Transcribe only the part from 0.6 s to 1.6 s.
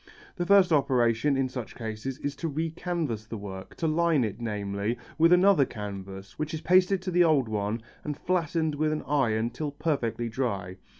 operation in